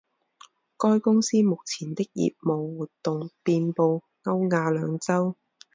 [0.79, 5.35] 该公司目前的业务活动遍布欧亚两洲。